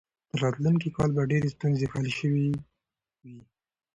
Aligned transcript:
تر 0.29 0.37
راتلونکي 0.43 0.89
کاله 0.95 1.13
به 1.17 1.23
ډېرې 1.31 1.49
ستونزې 1.55 1.85
حل 1.93 2.07
شوې 2.19 2.41
وي. 2.45 2.57